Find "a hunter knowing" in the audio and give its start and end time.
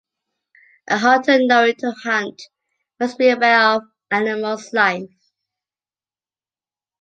0.89-1.75